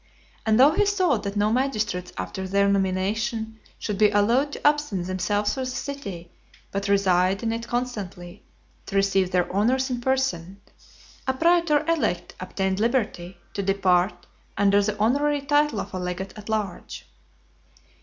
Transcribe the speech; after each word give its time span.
And 0.47 0.59
though 0.59 0.71
he 0.71 0.83
thought 0.83 1.21
that 1.21 1.35
no 1.35 1.53
magistrates 1.53 2.11
after 2.17 2.47
their 2.47 2.67
nomination 2.67 3.59
should 3.77 3.99
be 3.99 4.09
allowed 4.09 4.51
to 4.53 4.65
absent 4.67 5.05
themselves 5.05 5.53
from 5.53 5.63
the 5.65 5.69
city, 5.69 6.31
but 6.71 6.87
reside 6.87 7.43
in 7.43 7.51
it 7.53 7.67
constantly, 7.67 8.43
to 8.87 8.95
receive 8.95 9.29
their 9.29 9.47
honours 9.53 9.91
in 9.91 10.01
person, 10.01 10.59
a 11.27 11.33
praetor 11.33 11.85
elect 11.87 12.33
obtained 12.39 12.79
liberty 12.79 13.37
to 13.53 13.61
depart 13.61 14.25
under 14.57 14.81
the 14.81 14.97
honorary 14.97 15.41
title 15.41 15.79
of 15.79 15.93
a 15.93 15.99
legate 15.99 16.35
at 16.35 16.49
large. 16.49 17.05